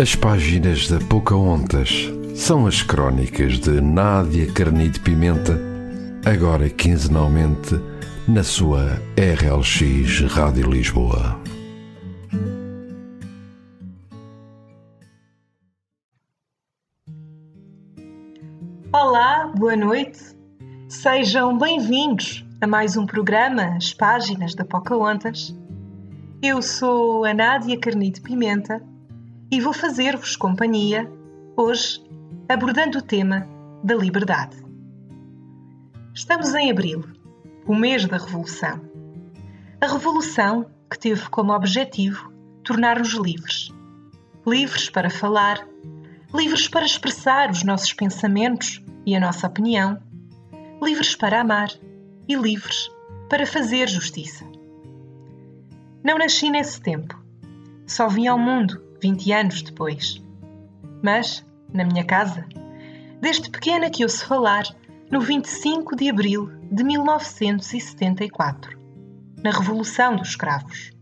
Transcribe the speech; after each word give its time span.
As 0.00 0.14
páginas 0.14 0.86
da 0.86 1.00
Pocahontas 1.00 2.08
são 2.36 2.68
as 2.68 2.82
crónicas 2.82 3.58
de 3.58 3.80
Nádia 3.80 4.46
Carnide 4.52 5.00
Pimenta, 5.00 5.58
agora 6.24 6.70
quinzenalmente 6.70 7.74
na 8.28 8.44
sua 8.44 9.02
RLX 9.16 10.20
Rádio 10.32 10.70
Lisboa. 10.70 11.36
Olá, 18.92 19.52
boa 19.56 19.74
noite. 19.74 20.20
Sejam 20.88 21.58
bem-vindos 21.58 22.46
a 22.60 22.68
mais 22.68 22.96
um 22.96 23.04
programa 23.04 23.74
As 23.74 23.92
Páginas 23.92 24.54
da 24.54 24.64
Pocahontas. 24.64 25.52
Eu 26.40 26.62
sou 26.62 27.24
a 27.24 27.34
Nádia 27.34 27.76
Carnide 27.80 28.20
Pimenta 28.20 28.80
e 29.50 29.60
vou 29.60 29.72
fazer-vos 29.72 30.36
companhia 30.36 31.10
hoje 31.56 32.04
abordando 32.48 32.98
o 32.98 33.02
tema 33.02 33.48
da 33.82 33.94
liberdade. 33.94 34.56
Estamos 36.14 36.54
em 36.54 36.70
abril, 36.70 37.04
o 37.66 37.74
mês 37.74 38.04
da 38.06 38.18
Revolução. 38.18 38.80
A 39.80 39.86
Revolução 39.86 40.66
que 40.90 40.98
teve 40.98 41.28
como 41.30 41.52
objetivo 41.52 42.32
tornar-nos 42.62 43.14
livres. 43.14 43.72
Livres 44.46 44.90
para 44.90 45.08
falar, 45.08 45.66
livres 46.34 46.68
para 46.68 46.84
expressar 46.84 47.50
os 47.50 47.62
nossos 47.62 47.92
pensamentos 47.92 48.82
e 49.06 49.16
a 49.16 49.20
nossa 49.20 49.46
opinião, 49.46 49.98
livres 50.82 51.14
para 51.14 51.40
amar 51.40 51.70
e 52.28 52.34
livres 52.34 52.90
para 53.30 53.46
fazer 53.46 53.88
justiça. 53.88 54.44
Não 56.04 56.18
nasci 56.18 56.50
nesse 56.50 56.80
tempo. 56.80 57.18
Só 57.86 58.08
vim 58.08 58.26
ao 58.26 58.38
mundo 58.38 58.87
20 59.02 59.32
anos 59.32 59.62
depois. 59.62 60.22
Mas, 61.02 61.44
na 61.72 61.84
minha 61.84 62.04
casa, 62.04 62.44
desde 63.20 63.50
pequena 63.50 63.90
que 63.90 64.02
ouço 64.02 64.26
falar 64.26 64.64
no 65.10 65.20
25 65.20 65.96
de 65.96 66.10
abril 66.10 66.50
de 66.70 66.84
1974, 66.84 68.78
na 69.42 69.50
Revolução 69.50 70.16
dos 70.16 70.28
Escravos. 70.28 70.92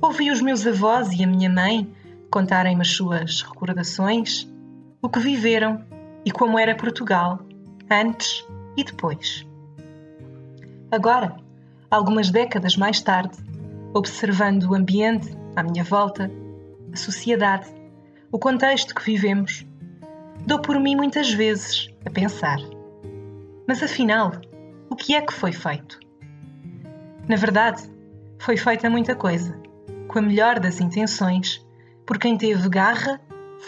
Ouvi 0.00 0.30
os 0.30 0.40
meus 0.40 0.66
avós 0.66 1.12
e 1.12 1.22
a 1.22 1.26
minha 1.26 1.50
mãe 1.50 1.92
contarem-me 2.30 2.82
as 2.82 2.90
suas 2.90 3.42
recordações, 3.42 4.48
o 5.00 5.08
que 5.08 5.18
viveram 5.18 5.84
e 6.24 6.30
como 6.30 6.58
era 6.58 6.74
Portugal 6.74 7.40
antes 7.90 8.44
e 8.76 8.84
depois. 8.84 9.46
Agora, 10.90 11.36
algumas 11.90 12.30
décadas 12.30 12.76
mais 12.76 13.00
tarde, 13.00 13.36
observando 13.94 14.64
o 14.64 14.74
ambiente 14.74 15.36
à 15.56 15.62
minha 15.62 15.84
volta, 15.84 16.30
a 16.92 16.96
sociedade, 16.96 17.66
o 18.30 18.38
contexto 18.38 18.94
que 18.94 19.04
vivemos, 19.04 19.66
dou 20.46 20.60
por 20.60 20.78
mim 20.78 20.96
muitas 20.96 21.32
vezes 21.32 21.88
a 22.04 22.10
pensar: 22.10 22.58
mas 23.66 23.82
afinal, 23.82 24.32
o 24.90 24.96
que 24.96 25.14
é 25.14 25.20
que 25.20 25.32
foi 25.32 25.52
feito? 25.52 25.98
Na 27.28 27.36
verdade, 27.36 27.82
foi 28.38 28.56
feita 28.56 28.88
muita 28.88 29.14
coisa, 29.14 29.60
com 30.08 30.18
a 30.18 30.22
melhor 30.22 30.58
das 30.58 30.80
intenções, 30.80 31.66
por 32.06 32.18
quem 32.18 32.38
teve 32.38 32.68
garra, 32.68 33.20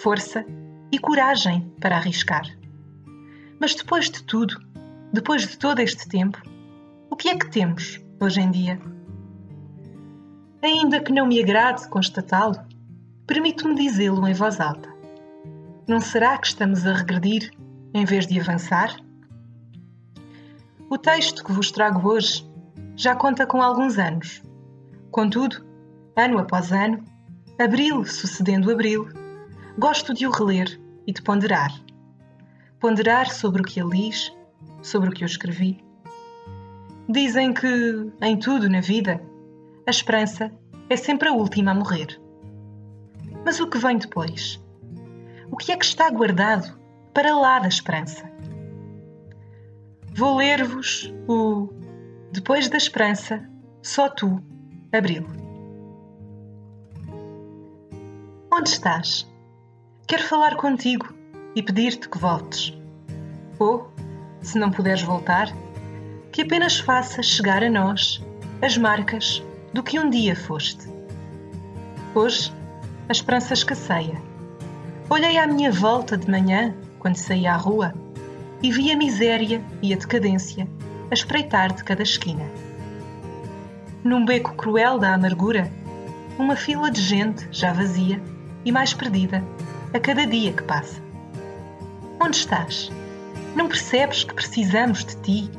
força 0.02 0.44
e 0.91 0.98
coragem 0.98 1.70
para 1.80 1.96
arriscar. 1.96 2.44
Mas 3.60 3.74
depois 3.74 4.10
de 4.10 4.22
tudo, 4.22 4.56
depois 5.12 5.46
de 5.46 5.58
todo 5.58 5.80
este 5.80 6.08
tempo, 6.08 6.41
o 7.10 7.16
que 7.16 7.28
é 7.28 7.36
que 7.36 7.50
temos 7.50 8.00
hoje 8.18 8.41
em 8.41 8.50
dia? 8.50 8.80
Ainda 10.62 11.00
que 11.00 11.12
não 11.12 11.26
me 11.26 11.42
agrade 11.42 11.88
constatá-lo, 11.88 12.56
permito-me 13.30 13.76
dizê-lo 13.76 14.26
em 14.26 14.34
voz 14.34 14.58
alta. 14.58 14.92
Não 15.86 16.00
será 16.00 16.36
que 16.36 16.48
estamos 16.48 16.84
a 16.84 16.94
regredir 16.94 17.52
em 17.94 18.04
vez 18.04 18.26
de 18.26 18.40
avançar? 18.40 18.96
O 20.91 20.98
texto 20.98 21.44
que 21.44 21.52
vos 21.52 21.70
trago 21.70 22.08
hoje 22.08 22.44
já 22.96 23.14
conta 23.14 23.46
com 23.46 23.62
alguns 23.62 24.00
anos. 24.00 24.42
Contudo, 25.12 25.64
ano 26.16 26.40
após 26.40 26.72
ano, 26.72 27.04
abril 27.56 28.04
sucedendo 28.04 28.69
abril, 28.69 29.08
gosto 29.78 30.12
de 30.12 30.26
o 30.26 30.32
reler 30.32 30.80
e 31.06 31.12
de 31.12 31.22
ponderar. 31.22 31.70
Ponderar 32.80 33.30
sobre 33.30 33.62
o 33.62 33.64
que 33.64 33.78
ele 33.78 34.08
diz, 34.08 34.32
sobre 34.82 35.08
o 35.08 35.12
que 35.12 35.22
eu 35.22 35.26
escrevi. 35.26 35.84
Dizem 37.08 37.54
que, 37.54 38.10
em 38.22 38.36
tudo 38.36 38.69
na 38.69 38.80
vida, 38.80 39.22
a 39.86 39.90
esperança 39.90 40.50
é 40.88 40.96
sempre 40.96 41.28
a 41.28 41.32
última 41.32 41.70
a 41.70 41.74
morrer. 41.76 42.20
Mas 43.44 43.60
o 43.60 43.66
que 43.68 43.78
vem 43.78 43.98
depois? 43.98 44.62
O 45.50 45.56
que 45.56 45.72
é 45.72 45.76
que 45.76 45.84
está 45.84 46.10
guardado 46.10 46.78
para 47.12 47.36
lá 47.36 47.58
da 47.58 47.68
esperança? 47.68 48.30
Vou 50.14 50.36
ler-vos 50.36 51.12
o 51.26 51.68
Depois 52.32 52.68
da 52.68 52.76
Esperança, 52.76 53.48
só 53.82 54.08
tu, 54.08 54.42
Abril. 54.92 55.26
Onde 58.52 58.68
estás? 58.68 59.26
Quero 60.06 60.22
falar 60.24 60.56
contigo 60.56 61.14
e 61.54 61.62
pedir-te 61.62 62.08
que 62.08 62.18
voltes. 62.18 62.76
Ou, 63.58 63.90
se 64.42 64.58
não 64.58 64.70
puderes 64.70 65.02
voltar, 65.02 65.48
que 66.32 66.42
apenas 66.42 66.78
faças 66.78 67.26
chegar 67.26 67.62
a 67.62 67.70
nós 67.70 68.24
as 68.62 68.76
marcas 68.76 69.42
do 69.72 69.82
que 69.82 69.98
um 69.98 70.10
dia 70.10 70.36
foste. 70.36 70.88
Hoje, 72.14 72.52
a 73.10 73.12
esperança 73.12 73.53
escasseia. 73.54 74.22
Olhei 75.09 75.37
à 75.37 75.44
minha 75.44 75.72
volta 75.72 76.16
de 76.16 76.31
manhã, 76.31 76.72
quando 77.00 77.16
saí 77.16 77.44
à 77.44 77.56
rua, 77.56 77.93
e 78.62 78.71
vi 78.71 78.93
a 78.93 78.97
miséria 78.97 79.60
e 79.82 79.93
a 79.93 79.97
decadência 79.97 80.69
a 81.10 81.15
espreitar 81.15 81.72
de 81.75 81.82
cada 81.82 82.04
esquina. 82.04 82.44
Num 84.04 84.25
beco 84.25 84.54
cruel 84.54 84.97
da 84.97 85.12
amargura, 85.12 85.69
uma 86.38 86.54
fila 86.54 86.88
de 86.88 87.00
gente 87.00 87.49
já 87.50 87.72
vazia 87.72 88.22
e 88.65 88.70
mais 88.70 88.94
perdida 88.94 89.43
a 89.93 89.99
cada 89.99 90.25
dia 90.25 90.53
que 90.53 90.62
passa. 90.62 91.03
Onde 92.20 92.37
estás? 92.37 92.93
Não 93.56 93.66
percebes 93.66 94.22
que 94.22 94.34
precisamos 94.34 95.04
de 95.04 95.16
ti, 95.16 95.50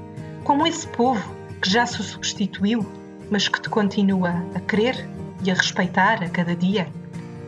como 0.46 0.66
esse 0.66 0.88
povo 0.88 1.36
que 1.62 1.70
já 1.70 1.86
se 1.86 2.02
substituiu 2.02 2.90
mas 3.30 3.48
que 3.48 3.62
te 3.62 3.70
continua 3.70 4.46
a 4.54 4.60
querer 4.62 5.08
e 5.44 5.50
a 5.50 5.54
respeitar 5.54 6.22
a 6.22 6.30
cada 6.30 6.54
dia, 6.54 6.88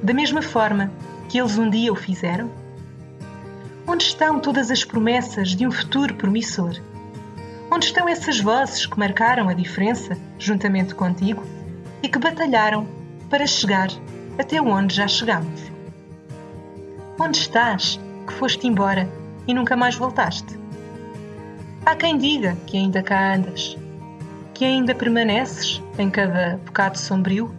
da 0.03 0.14
mesma 0.14 0.41
forma 0.41 0.91
que 1.30 1.40
eles 1.40 1.58
um 1.58 1.69
dia 1.69 1.91
o 1.91 1.96
fizeram? 1.96 2.52
Onde 3.88 4.03
estão 4.03 4.38
todas 4.38 4.69
as 4.69 4.84
promessas 4.84 5.56
de 5.56 5.66
um 5.66 5.72
futuro 5.72 6.14
promissor? 6.16 6.75
Onde 7.72 7.86
estão 7.86 8.08
essas 8.09 8.40
vozes 8.40 8.86
que 8.86 9.00
marcaram 9.00 9.47
a 9.47 9.53
diferença 9.53 10.18
juntamente 10.38 10.94
contigo 10.94 11.46
e 12.03 12.09
que 12.09 12.19
batalharam 12.19 12.86
para 13.30 13.47
chegar 13.47 13.88
até 14.38 14.62
onde 14.62 14.94
já 14.94 15.08
chegamos? 15.08 15.72
Onde 17.18 17.38
estás 17.38 17.97
que 18.28 18.34
foste 18.34 18.68
embora 18.68 19.09
e 19.47 19.53
nunca 19.53 19.78
mais 19.78 19.96
voltaste? 19.96 20.59
Há 21.86 21.96
quem 21.96 22.18
diga 22.18 22.58
que 22.68 22.75
ainda 22.75 23.02
cá 23.02 23.36
andas, 23.36 23.78
que 24.53 24.66
ainda 24.66 24.94
permaneces 24.94 25.81
em 25.97 26.09
cada 26.09 26.59
bocado 26.66 26.97
sombrio 26.97 27.53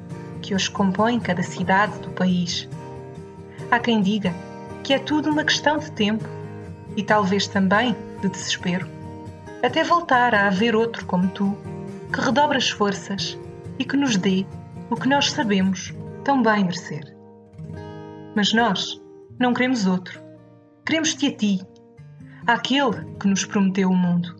que 0.45 0.55
hoje 0.55 0.71
compõe 0.71 1.19
cada 1.19 1.43
cidade 1.43 1.99
do 2.01 2.11
país. 2.11 2.69
Há 3.71 3.79
quem 3.79 4.03
diga 4.03 4.35
que 4.83 4.93
é 4.93 4.99
tudo 4.99 5.31
uma 5.31 5.43
questão 5.43 5.79
de 5.79 5.91
tempo 5.93 6.29
e 6.95 7.03
talvez 7.03 7.47
também 7.47 7.97
de 8.21 8.29
desespero, 8.29 8.87
até 9.63 9.83
voltar 9.83 10.35
a 10.35 10.47
haver 10.47 10.77
outro 10.77 11.07
como 11.07 11.29
tu, 11.29 11.57
que 12.13 12.21
redobre 12.21 12.59
as 12.59 12.69
forças 12.69 13.39
e 13.79 13.87
que 13.87 13.97
nos 13.97 14.19
dê 14.19 14.45
o 14.91 14.97
que 14.97 15.09
nós 15.09 15.31
sabemos 15.31 15.95
tão 16.25 16.43
bem 16.43 16.63
merecer. 16.65 17.17
Mas 18.35 18.53
nós 18.53 19.01
não 19.41 19.55
queremos 19.55 19.87
outro. 19.87 20.21
Queremos-te 20.85 21.29
a 21.29 21.35
ti, 21.35 21.67
àquele 22.47 23.03
que 23.19 23.27
nos 23.27 23.47
prometeu 23.47 23.89
o 23.89 23.97
mundo, 23.97 24.37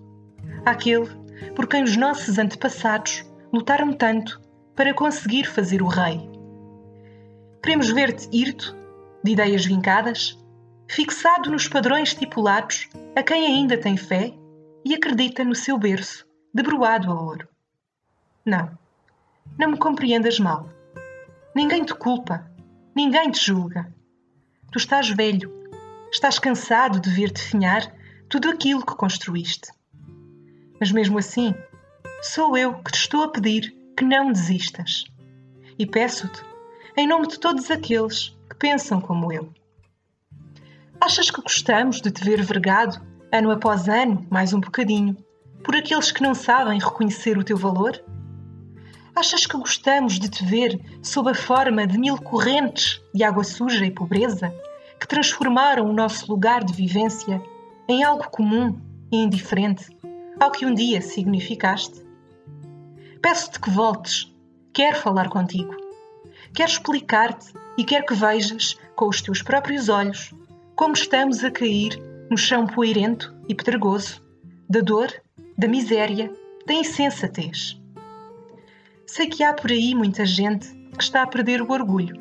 àquele 0.67 1.09
por 1.57 1.67
quem 1.67 1.83
os 1.83 1.97
nossos 1.97 2.39
antepassados 2.39 3.25
lutaram 3.51 3.91
tanto 3.95 4.45
para 4.75 4.95
conseguir 4.95 5.45
fazer 5.45 5.83
o 5.83 5.87
rei. 5.87 6.29
Queremos 7.63 7.91
ver-te 7.91 8.29
irto, 8.33 8.77
de 9.23 9.33
ideias 9.33 9.65
vincadas, 9.65 10.39
fixado 10.89 11.51
nos 11.51 11.67
padrões 11.67 12.11
estipulados 12.11 12.89
a 13.17 13.23
quem 13.23 13.47
ainda 13.47 13.79
tem 13.79 13.97
fé 13.97 14.35
e 14.85 14.95
acredita 14.95 15.45
no 15.45 15.55
seu 15.55 15.79
berço, 15.79 16.27
debruado 16.53 17.11
a 17.11 17.15
ouro. 17.15 17.49
Não, 18.45 18.71
não 19.59 19.71
me 19.71 19.79
compreendas 19.79 20.39
mal. 20.39 20.69
Ninguém 21.55 21.85
te 21.85 21.95
culpa, 21.95 22.51
ninguém 22.95 23.31
te 23.31 23.47
julga. 23.47 23.91
Tu 24.71 24.79
estás 24.79 25.09
velho, 25.09 25.51
estás 26.13 26.39
cansado 26.39 27.01
de 27.01 27.09
ver 27.09 27.31
definhar 27.31 27.91
tudo 28.29 28.51
aquilo 28.51 28.85
que 28.85 28.97
construíste. 28.97 29.71
Mas 30.79 30.91
mesmo 30.91 31.19
assim, 31.19 31.55
sou 32.21 32.57
eu 32.57 32.75
que 32.75 32.93
te 32.93 32.99
estou 32.99 33.23
a 33.23 33.29
pedir 33.29 33.75
que 33.97 34.05
não 34.05 34.33
desistas. 34.33 35.05
E 35.79 35.87
peço-te, 35.87 36.43
em 36.97 37.07
nome 37.07 37.29
de 37.29 37.39
todos 37.39 37.71
aqueles 37.71 38.37
que 38.49 38.57
pensam 38.57 39.01
como 39.01 39.33
eu. 39.33 39.53
Achas 41.01 41.31
que 41.31 41.41
gostamos 41.41 42.01
de 42.01 42.11
te 42.11 42.25
ver 42.25 42.43
vergado, 42.43 43.01
ano 43.33 43.51
após 43.51 43.89
ano, 43.89 44.27
mais 44.31 44.53
um 44.53 44.61
bocadinho, 44.61 45.17
por 45.63 45.75
aqueles 45.77 46.13
que 46.13 46.23
não 46.23 46.35
sabem 46.35 46.79
reconhecer 46.79 47.39
o 47.39 47.45
teu 47.45 47.57
valor? 47.57 48.03
Achas 49.15 49.47
que 49.47 49.57
gostamos 49.57 50.19
de 50.19 50.29
te 50.29 50.45
ver 50.45 50.81
sob 51.03 51.31
a 51.31 51.35
forma 51.35 51.87
de 51.87 51.99
mil 51.99 52.19
correntes 52.19 53.01
de 53.15 53.23
água 53.23 53.45
suja 53.45 53.85
e 53.85 53.91
pobreza 53.91 54.53
que 54.99 55.07
transformaram 55.07 55.89
o 55.89 55.93
nosso 55.93 56.31
lugar 56.31 56.65
de 56.65 56.73
vivência 56.73 57.43
em 57.89 58.03
algo 58.03 58.29
comum 58.31 58.79
e 59.13 59.17
indiferente 59.17 59.87
ao 60.41 60.51
que 60.51 60.67
um 60.67 60.75
dia 60.75 61.01
significaste? 61.01 62.04
Peço-te 63.25 63.59
que 63.59 63.71
voltes. 63.71 64.31
Quero 64.75 64.99
falar 64.99 65.31
contigo. 65.31 65.75
Quero 66.53 66.71
explicar-te 66.71 67.55
e 67.79 67.83
quero 67.83 68.05
que 68.05 68.13
vejas, 68.13 68.79
com 68.95 69.09
os 69.09 69.23
teus 69.23 69.41
próprios 69.41 69.89
olhos, 69.89 70.35
como 70.77 70.93
estamos 70.93 71.43
a 71.43 71.51
cair 71.51 71.99
no 72.31 72.37
chão 72.37 72.67
poeirento 72.67 73.35
e 73.49 73.55
pedregoso 73.55 74.23
da 74.69 74.81
dor, 74.81 75.11
da 75.57 75.67
miséria, 75.67 76.31
da 76.67 76.75
insensatez. 76.75 77.81
Sei 79.07 79.27
que 79.27 79.43
há 79.43 79.55
por 79.55 79.71
aí 79.71 79.95
muita 79.95 80.27
gente 80.27 80.69
que 80.95 81.03
está 81.03 81.23
a 81.23 81.27
perder 81.27 81.63
o 81.63 81.73
orgulho, 81.73 82.19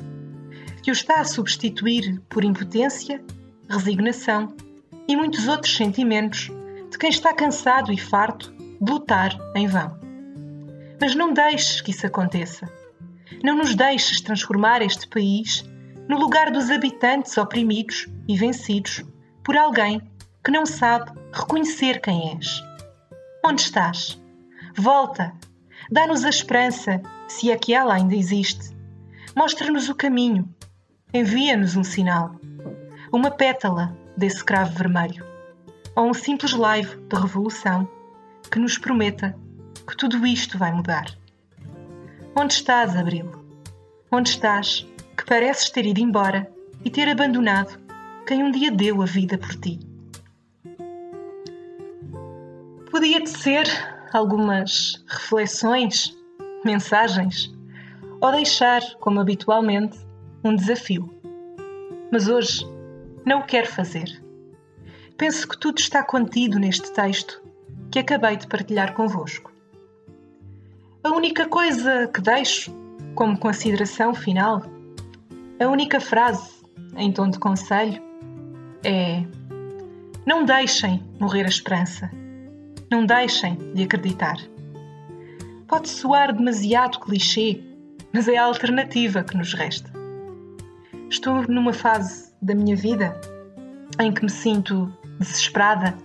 que 0.82 0.90
o 0.90 0.92
está 0.92 1.20
a 1.20 1.24
substituir 1.24 2.18
por 2.30 2.42
impotência, 2.42 3.22
resignação 3.68 4.56
e 5.06 5.14
muitos 5.14 5.48
outros 5.48 5.76
sentimentos 5.76 6.50
de 6.90 6.96
quem 6.96 7.10
está 7.10 7.34
cansado 7.34 7.92
e 7.92 7.98
farto 7.98 8.54
de 8.80 8.90
lutar 8.90 9.36
em 9.54 9.66
vão. 9.66 10.03
Mas 11.04 11.14
não 11.14 11.34
deixes 11.34 11.82
que 11.82 11.90
isso 11.90 12.06
aconteça. 12.06 12.66
Não 13.42 13.58
nos 13.58 13.74
deixes 13.74 14.22
transformar 14.22 14.80
este 14.80 15.06
país 15.06 15.62
no 16.08 16.18
lugar 16.18 16.50
dos 16.50 16.70
habitantes 16.70 17.36
oprimidos 17.36 18.08
e 18.26 18.34
vencidos 18.38 19.04
por 19.44 19.54
alguém 19.54 20.00
que 20.42 20.50
não 20.50 20.64
sabe 20.64 21.12
reconhecer 21.30 22.00
quem 22.00 22.34
és. 22.38 22.58
Onde 23.44 23.60
estás? 23.60 24.18
Volta 24.74 25.34
Dá-nos 25.92 26.24
a 26.24 26.30
esperança, 26.30 27.02
se 27.28 27.50
é 27.50 27.58
que 27.58 27.74
ela 27.74 27.92
ainda 27.92 28.16
existe. 28.16 28.74
Mostra-nos 29.36 29.90
o 29.90 29.94
caminho. 29.94 30.48
Envia-nos 31.12 31.76
um 31.76 31.84
sinal. 31.84 32.34
Uma 33.12 33.30
pétala 33.30 33.94
desse 34.16 34.42
cravo 34.42 34.72
vermelho. 34.72 35.22
Ou 35.94 36.08
um 36.08 36.14
simples 36.14 36.54
live 36.54 36.96
de 36.96 37.14
revolução 37.14 37.86
que 38.50 38.58
nos 38.58 38.78
prometa 38.78 39.38
que 39.86 39.96
tudo 39.96 40.26
isto 40.26 40.58
vai 40.58 40.72
mudar. 40.72 41.06
Onde 42.36 42.54
estás, 42.54 42.96
Abril? 42.96 43.30
Onde 44.10 44.30
estás, 44.30 44.86
que 45.16 45.24
pareces 45.24 45.70
ter 45.70 45.86
ido 45.86 46.00
embora 46.00 46.50
e 46.84 46.90
ter 46.90 47.08
abandonado 47.08 47.78
quem 48.26 48.42
um 48.42 48.50
dia 48.50 48.70
deu 48.70 49.02
a 49.02 49.06
vida 49.06 49.38
por 49.38 49.54
ti? 49.56 49.78
Podia-te 52.90 53.30
ser 53.30 53.66
algumas 54.12 55.04
reflexões, 55.08 56.16
mensagens, 56.64 57.52
ou 58.20 58.32
deixar, 58.32 58.82
como 59.00 59.20
habitualmente, 59.20 59.98
um 60.42 60.54
desafio. 60.54 61.12
Mas 62.10 62.28
hoje 62.28 62.64
não 63.24 63.40
o 63.40 63.44
quero 63.44 63.66
fazer. 63.66 64.22
Penso 65.16 65.48
que 65.48 65.58
tudo 65.58 65.78
está 65.78 66.02
contido 66.02 66.58
neste 66.58 66.92
texto 66.92 67.42
que 67.90 67.98
acabei 67.98 68.36
de 68.36 68.46
partilhar 68.46 68.94
convosco. 68.94 69.53
A 71.04 71.10
única 71.10 71.46
coisa 71.46 72.08
que 72.08 72.20
deixo 72.20 72.74
como 73.14 73.38
consideração 73.38 74.14
final, 74.14 74.62
a 75.60 75.68
única 75.68 76.00
frase 76.00 76.50
em 76.96 77.12
tom 77.12 77.30
de 77.30 77.38
conselho 77.38 78.02
é: 78.82 79.22
Não 80.26 80.44
deixem 80.44 81.02
morrer 81.20 81.44
a 81.44 81.48
esperança 81.48 82.10
não 82.94 83.04
deixem 83.04 83.56
de 83.74 83.82
acreditar. 83.82 84.36
Pode 85.66 85.88
soar 85.88 86.32
demasiado 86.32 87.00
clichê, 87.00 87.60
mas 88.12 88.28
é 88.28 88.36
a 88.36 88.44
alternativa 88.44 89.24
que 89.24 89.36
nos 89.36 89.52
resta. 89.52 89.90
Estou 91.10 91.42
numa 91.48 91.72
fase 91.72 92.32
da 92.40 92.54
minha 92.54 92.76
vida 92.76 93.20
em 94.00 94.12
que 94.12 94.22
me 94.22 94.30
sinto 94.30 94.92
desesperada, 95.18 95.96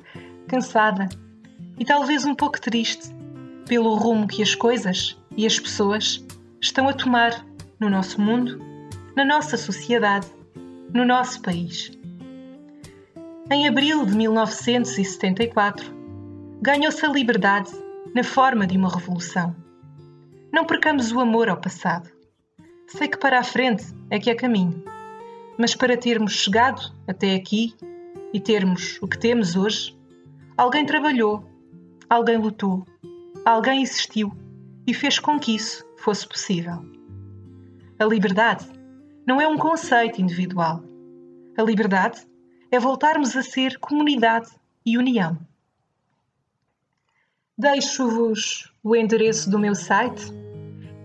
cansada 0.47 1.07
e 1.77 1.85
talvez 1.85 2.25
um 2.25 2.33
pouco 2.33 2.59
triste 2.59 3.13
pelo 3.69 3.93
rumo 3.93 4.27
que 4.27 4.41
as 4.41 4.55
coisas 4.55 5.15
e 5.37 5.45
as 5.45 5.59
pessoas 5.59 6.25
estão 6.59 6.89
a 6.89 6.93
tomar 6.93 7.45
no 7.79 7.87
nosso 7.87 8.19
mundo, 8.19 8.59
na 9.15 9.23
nossa 9.23 9.55
sociedade, 9.55 10.27
no 10.91 11.05
nosso 11.05 11.39
país. 11.43 11.91
Em 13.51 13.67
abril 13.67 14.07
de 14.07 14.17
1974, 14.17 15.85
ganhou-se 16.59 17.05
a 17.05 17.09
liberdade 17.09 17.71
na 18.13 18.23
forma 18.23 18.65
de 18.65 18.75
uma 18.75 18.89
revolução. 18.89 19.55
Não 20.51 20.65
percamos 20.65 21.11
o 21.11 21.19
amor 21.19 21.47
ao 21.47 21.57
passado. 21.57 22.09
Sei 22.87 23.07
que 23.07 23.19
para 23.19 23.37
a 23.37 23.43
frente 23.43 23.85
é 24.09 24.17
que 24.17 24.31
é 24.31 24.35
caminho, 24.35 24.83
mas 25.59 25.75
para 25.75 25.95
termos 25.95 26.33
chegado 26.33 26.91
até 27.07 27.35
aqui 27.35 27.75
e 28.33 28.39
termos 28.39 28.97
o 28.99 29.07
que 29.07 29.17
temos 29.17 29.55
hoje, 29.55 29.95
alguém 30.57 30.87
trabalhou, 30.87 31.47
alguém 32.09 32.37
lutou, 32.37 32.83
alguém 33.51 33.81
existiu 33.81 34.31
e 34.85 34.93
fez 34.93 35.17
com 35.19 35.39
que 35.39 35.55
isso 35.55 35.83
fosse 35.97 36.27
possível. 36.27 36.85
A 37.97 38.05
liberdade 38.05 38.67
não 39.25 39.41
é 39.41 39.47
um 39.47 39.57
conceito 39.57 40.21
individual. 40.21 40.83
A 41.57 41.63
liberdade 41.63 42.21
é 42.71 42.79
voltarmos 42.79 43.35
a 43.35 43.41
ser 43.41 43.79
comunidade 43.79 44.51
e 44.85 44.95
união. 44.97 45.37
Deixo-vos 47.57 48.71
o 48.83 48.95
endereço 48.95 49.49
do 49.49 49.57
meu 49.59 49.73
site 49.75 50.31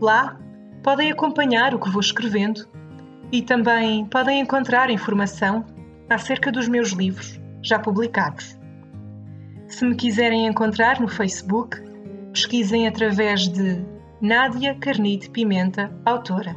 Lá 0.00 0.38
podem 0.82 1.10
acompanhar 1.10 1.74
o 1.74 1.78
que 1.78 1.88
vou 1.88 2.00
escrevendo 2.00 2.68
e 3.32 3.42
também 3.42 4.06
podem 4.06 4.40
encontrar 4.40 4.90
informação 4.90 5.64
acerca 6.08 6.52
dos 6.52 6.68
meus 6.68 6.90
livros 6.90 7.40
já 7.62 7.78
publicados. 7.78 8.58
Se 9.68 9.84
me 9.84 9.94
quiserem 9.94 10.46
encontrar 10.46 11.00
no 11.00 11.08
Facebook, 11.08 11.80
pesquisem 12.32 12.86
através 12.86 13.48
de 13.48 13.84
Nádia 14.20 14.74
Carnide 14.76 15.30
Pimenta, 15.30 15.90
autora. 16.04 16.56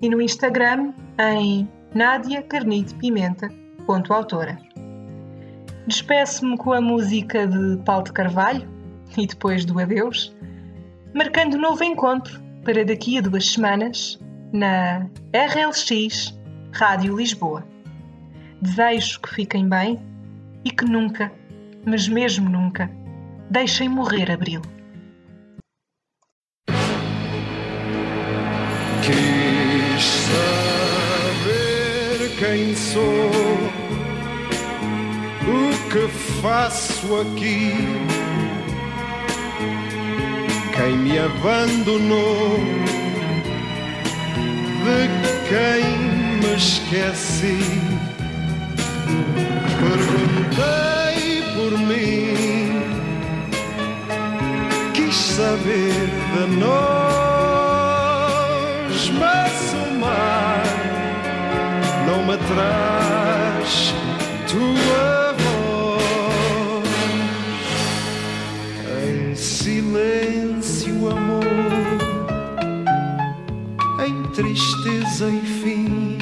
E 0.00 0.08
no 0.08 0.20
Instagram 0.20 0.92
em 1.18 1.68
Nádia 1.94 2.42
Carnite 2.42 2.94
Pimenta, 2.94 3.48
autora. 4.08 4.56
Despeço-me 5.86 6.56
com 6.56 6.72
a 6.72 6.80
música 6.80 7.46
de 7.46 7.76
Paulo 7.84 8.04
de 8.04 8.12
Carvalho 8.12 8.68
e 9.18 9.26
depois 9.26 9.64
do 9.64 9.80
adeus, 9.80 10.34
marcando 11.12 11.56
um 11.56 11.60
novo 11.60 11.82
encontro 11.82 12.40
para 12.62 12.84
daqui 12.84 13.18
a 13.18 13.20
duas 13.20 13.50
semanas 13.50 14.20
na 14.52 15.06
RLX 15.32 16.38
Rádio 16.72 17.16
Lisboa. 17.16 17.66
Desejo 18.60 19.20
que 19.20 19.34
fiquem 19.34 19.68
bem 19.68 19.98
e 20.64 20.70
que 20.70 20.84
nunca, 20.84 21.32
mas 21.86 22.08
mesmo 22.08 22.48
nunca, 22.48 22.90
deixem 23.50 23.88
morrer 23.88 24.30
Abril. 24.30 24.62
Quis 29.02 30.30
quem 32.40 32.74
sou, 32.74 33.30
o 35.46 35.90
que 35.90 36.08
faço 36.40 37.20
aqui. 37.20 37.74
Quem 40.74 40.96
me 40.96 41.18
abandonou, 41.18 42.56
de 45.22 45.32
quem 45.48 45.82
me 46.40 46.54
esqueci. 46.56 47.60
Perguntei 49.80 51.42
por 51.54 51.72
mim, 51.78 52.82
quis 54.94 55.14
saber 55.14 56.08
de 56.34 56.56
nós. 56.56 57.10
me 62.30 62.36
traz 62.36 63.92
tua 64.46 65.19
tristeza 74.40 75.28
e 75.28 75.40
fim. 75.42 76.18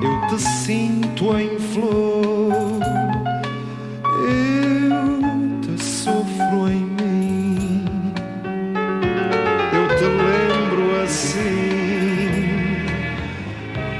Eu 0.00 0.28
te 0.28 0.40
sinto 0.40 1.36
em 1.36 1.58
flor, 1.58 2.80
eu 4.28 5.60
te 5.60 5.82
sofro 5.82 6.68
em 6.68 6.84
mim. 6.84 7.84
Eu 9.72 9.88
te 9.96 10.04
lembro 10.04 11.02
assim. 11.02 11.56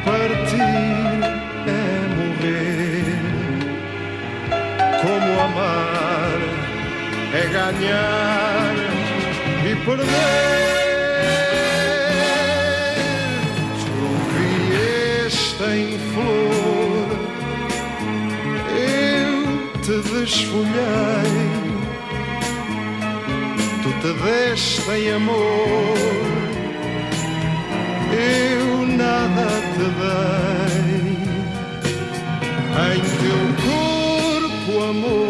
Partir 0.05 0.61
é 1.67 1.83
morrer, 2.17 3.19
como 5.03 5.31
amar 5.41 6.39
é 7.35 7.43
ganhar 7.49 8.75
e 9.65 9.75
perder. 9.85 10.66
Desfolhei. 20.27 21.31
Tu 23.83 23.91
te 24.01 24.13
deste 24.25 24.91
em 24.91 25.13
amor, 25.13 25.99
eu 28.13 28.87
nada 28.87 29.49
te 29.73 29.87
dei. 30.01 31.07
Em 32.87 33.01
teu 33.21 33.41
corpo, 33.67 34.73
amor, 34.91 35.26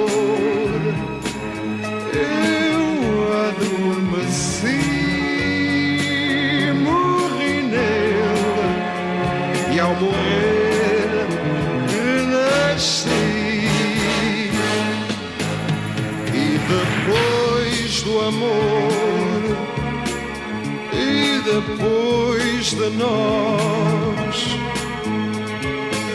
amor, 18.27 19.57
e 20.93 21.41
depois 21.45 22.71
de 22.71 22.91
nós 22.97 24.47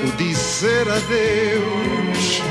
o 0.03 0.11
dizer 0.17 0.89
adeus, 0.89 2.41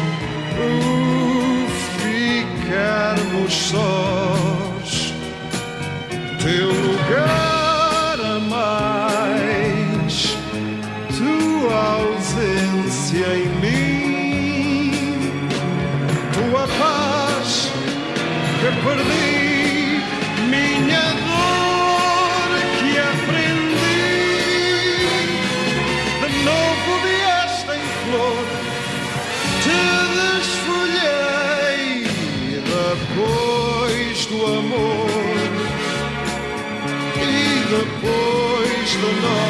o 0.57 1.67
ficarmos 1.99 3.53
sós, 3.53 5.15
teu 6.43 6.69
lugar 6.69 8.19
a 8.19 8.41
mais, 8.41 10.15
tua 11.19 11.79
ausência 11.97 13.27
em 13.37 13.49
mim, 13.61 14.93
tua 16.33 16.67
paz 16.79 17.71
que 18.61 18.71
perdi, 18.85 19.50
depois 39.11 39.50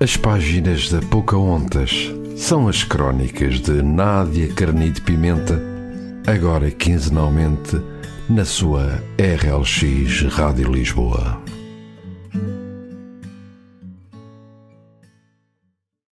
As 0.00 0.16
páginas 0.16 0.88
da 0.90 1.00
Pocahontas 1.00 1.90
são 2.36 2.68
as 2.68 2.84
crónicas 2.84 3.60
de 3.60 3.82
Nádia 3.82 4.46
Carnide 4.54 5.00
Pimenta, 5.00 5.60
agora 6.24 6.70
quinzenalmente 6.70 7.76
na 8.30 8.44
sua 8.44 9.02
RLX 9.18 10.32
Rádio 10.32 10.70
Lisboa. 10.70 11.47